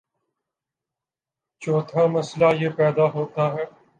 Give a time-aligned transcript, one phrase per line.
[1.61, 3.65] چوتھا مسئلہ یہ پیدا ہوتا ہے